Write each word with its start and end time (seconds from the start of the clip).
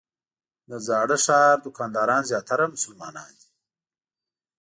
د 0.69 0.71
زاړه 0.87 1.17
ښار 1.25 1.55
دوکانداران 1.65 2.21
زیاتره 2.31 2.65
مسلمانان 2.73 3.31
دي. 3.39 3.49